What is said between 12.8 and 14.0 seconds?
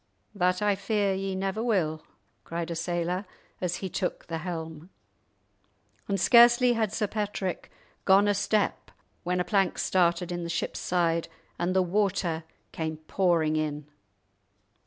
pouring in.